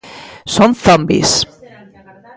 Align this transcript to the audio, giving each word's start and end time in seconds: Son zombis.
Son 0.55 0.71
zombis. 0.83 1.31